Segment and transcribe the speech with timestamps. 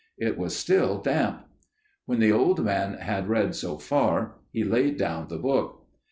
[0.17, 1.45] It was still damp."
[2.07, 5.85] When the old man had read so far, he laid down the book.